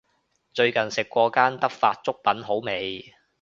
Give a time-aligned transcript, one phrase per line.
[0.51, 3.13] 最近食過間德發粥品好味